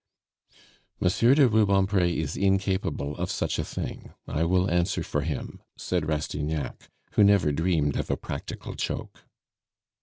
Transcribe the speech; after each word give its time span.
"Monsieur 0.99 1.35
de 1.35 1.47
Rubempre 1.47 2.09
is 2.11 2.35
incapable 2.35 3.15
of 3.17 3.29
such 3.29 3.59
a 3.59 3.63
thing; 3.63 4.11
I 4.27 4.45
will 4.45 4.67
answer 4.67 5.03
for 5.03 5.21
him," 5.21 5.61
said 5.77 6.07
Rastignac, 6.07 6.89
who 7.11 7.23
never 7.23 7.51
dreamed 7.51 7.95
of 7.97 8.09
a 8.09 8.17
practical 8.17 8.73
joke. 8.73 9.25